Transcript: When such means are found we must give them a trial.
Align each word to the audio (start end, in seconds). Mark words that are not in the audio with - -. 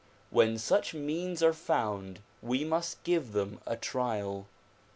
When 0.31 0.57
such 0.57 0.95
means 0.95 1.43
are 1.43 1.53
found 1.53 2.21
we 2.41 2.65
must 2.65 3.03
give 3.03 3.33
them 3.33 3.61
a 3.67 3.77
trial. 3.77 4.47